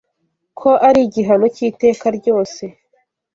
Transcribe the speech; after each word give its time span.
ko 0.59 0.69
ari 0.87 0.99
igihano 1.07 1.45
cy’iteka 1.55 2.05
ryose 2.17 2.63